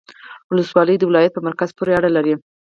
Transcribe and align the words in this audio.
ولسوالۍ 0.51 0.95
د 0.99 1.03
ولایت 1.09 1.31
په 1.35 1.41
مرکز 1.47 1.69
پوري 1.77 1.93
اړه 1.99 2.09
لري 2.17 2.33